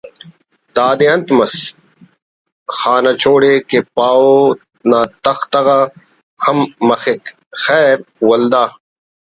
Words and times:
دادے 0.75 1.05
انت 1.13 1.27
مس 1.37 1.53
خانہ 2.77 3.11
چوڑ 3.21 3.41
ءِ 3.51 3.53
کہ 3.69 3.79
پاہو 3.95 4.29
نا 4.89 4.99
تختہ 5.23 5.59
غا 5.65 5.79
ہم 6.45 6.57
مخک 6.87 7.21
خیر…… 7.63 7.97
ولدا 8.27 8.63